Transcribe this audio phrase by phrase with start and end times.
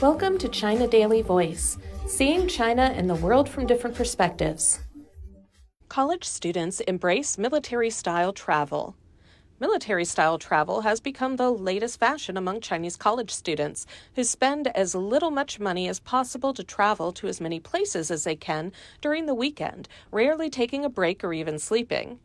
[0.00, 4.80] Welcome to China Daily Voice, seeing China and the world from different perspectives.
[5.90, 8.96] College students embrace military style travel.
[9.58, 13.84] Military style travel has become the latest fashion among Chinese college students
[14.14, 18.24] who spend as little much money as possible to travel to as many places as
[18.24, 18.72] they can
[19.02, 22.18] during the weekend, rarely taking a break or even sleeping.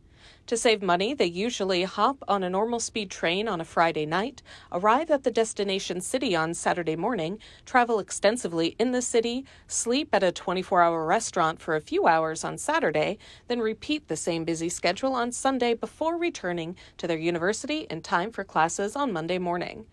[0.48, 4.44] To save money, they usually hop on a normal speed train on a Friday night,
[4.72, 10.22] arrive at the destination city on Saturday morning, travel extensively in the city, sleep at
[10.22, 14.70] a 24 hour restaurant for a few hours on Saturday, then repeat the same busy
[14.70, 19.88] schedule on Sunday before returning to their university in time for classes on Monday morning.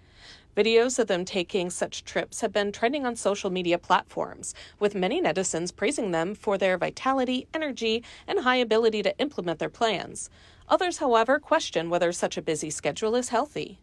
[0.56, 5.20] Videos of them taking such trips have been trending on social media platforms, with many
[5.20, 10.28] netizens praising them for their vitality, energy, and high ability to implement their plans.
[10.68, 13.78] Others, however, question whether such a busy schedule is healthy.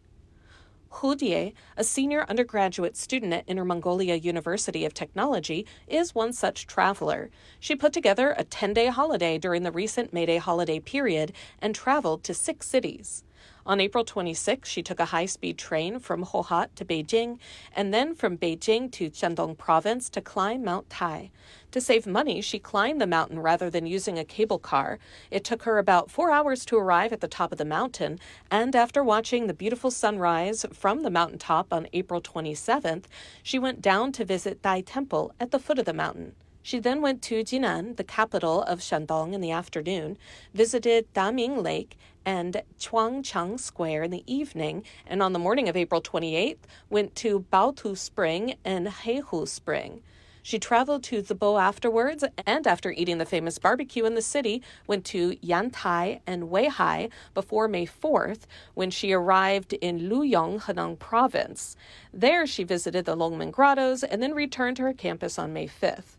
[0.92, 6.66] Hu Die, a senior undergraduate student at Inner Mongolia University of Technology, is one such
[6.66, 7.30] traveler.
[7.60, 11.76] She put together a 10 day holiday during the recent May Day holiday period and
[11.76, 13.24] traveled to six cities.
[13.66, 17.38] On April 26, she took a high speed train from Hohhot to Beijing
[17.76, 21.30] and then from Beijing to Shandong province to climb Mount Tai.
[21.72, 24.98] To save money, she climbed the mountain rather than using a cable car.
[25.30, 28.76] It took her about four hours to arrive at the top of the mountain, and
[28.76, 33.06] after watching the beautiful sunrise from the mountaintop on April 27th,
[33.44, 36.34] she went down to visit Dai Temple at the foot of the mountain.
[36.62, 40.18] She then went to Jinan, the capital of Shandong, in the afternoon,
[40.54, 41.98] visited Daming Lake
[42.30, 47.44] and Quancheng Square in the evening, and on the morning of April 28th, went to
[47.52, 50.04] Baotu Spring and Heihu Spring.
[50.44, 55.06] She traveled to Zibo afterwards, and after eating the famous barbecue in the city, went
[55.06, 58.42] to Yantai and Weihai before May 4th,
[58.76, 61.76] when she arrived in Luoyang, Henan province.
[62.14, 66.19] There, she visited the Longmen Grottos and then returned to her campus on May 5th.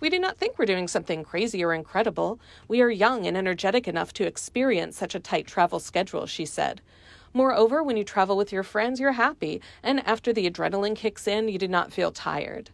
[0.00, 2.40] We do not think we're doing something crazy or incredible.
[2.68, 6.80] We are young and energetic enough to experience such a tight travel schedule, she said.
[7.34, 11.48] Moreover, when you travel with your friends, you're happy, and after the adrenaline kicks in,
[11.48, 12.70] you do not feel tired.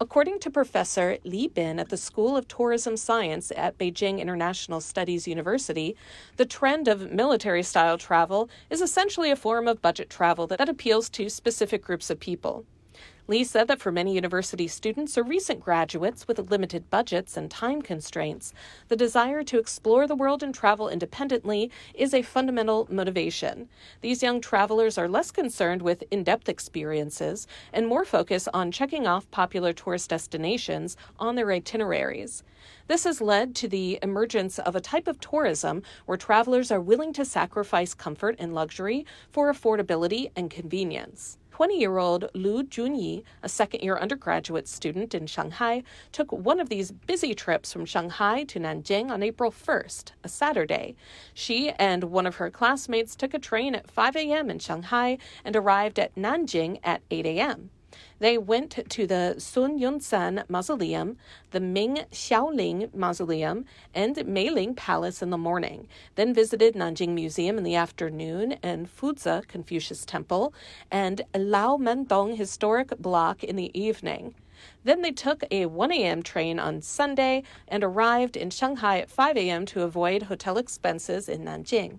[0.00, 5.28] According to Professor Li Bin at the School of Tourism Science at Beijing International Studies
[5.28, 5.94] University,
[6.36, 11.08] the trend of military style travel is essentially a form of budget travel that appeals
[11.10, 12.64] to specific groups of people.
[13.26, 17.80] Li said that for many university students or recent graduates with limited budgets and time
[17.80, 18.52] constraints,
[18.88, 23.66] the desire to explore the world and travel independently is a fundamental motivation.
[24.02, 29.06] These young travelers are less concerned with in depth experiences and more focused on checking
[29.06, 32.42] off popular tourist destinations on their itineraries.
[32.88, 37.14] This has led to the emergence of a type of tourism where travelers are willing
[37.14, 41.38] to sacrifice comfort and luxury for affordability and convenience.
[41.54, 46.68] 20 year old Lu Junyi, a second year undergraduate student in Shanghai, took one of
[46.68, 50.96] these busy trips from Shanghai to Nanjing on April 1st, a Saturday.
[51.32, 54.50] She and one of her classmates took a train at 5 a.m.
[54.50, 57.70] in Shanghai and arrived at Nanjing at 8 a.m.
[58.18, 61.16] They went to the Sun Yat-sen Mausoleum,
[61.50, 67.64] the Ming Xiaoling Mausoleum, and Meiling Palace in the morning, then visited Nanjing Museum in
[67.64, 70.54] the afternoon and Fuzi Confucius Temple
[70.90, 74.34] and Laomendong Historic Block in the evening.
[74.84, 76.22] Then they took a 1 a.m.
[76.22, 79.66] train on Sunday and arrived in Shanghai at 5 a.m.
[79.66, 81.98] to avoid hotel expenses in Nanjing.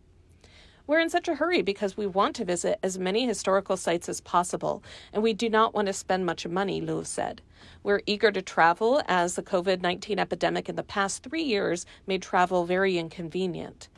[0.87, 4.21] We're in such a hurry because we want to visit as many historical sites as
[4.21, 7.41] possible, and we do not want to spend much money, Lu said.
[7.81, 12.21] We're eager to travel as the COVID 19 epidemic in the past three years made
[12.21, 13.89] travel very inconvenient.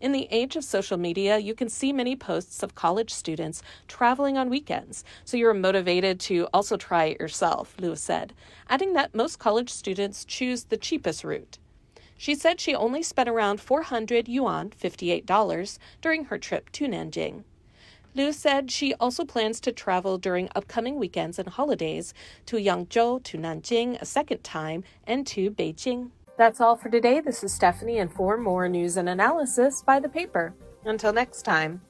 [0.00, 4.36] In the age of social media, you can see many posts of college students traveling
[4.36, 8.32] on weekends, so you're motivated to also try it yourself, Lewis said,
[8.68, 11.58] adding that most college students choose the cheapest route.
[12.20, 17.44] She said she only spent around 400 yuan, $58, during her trip to Nanjing.
[18.14, 22.12] Liu said she also plans to travel during upcoming weekends and holidays
[22.46, 26.10] to Yangzhou, to Nanjing a second time, and to Beijing.
[26.36, 27.20] That's all for today.
[27.20, 30.54] This is Stephanie, and for more news and analysis, buy the paper.
[30.84, 31.82] Until next time.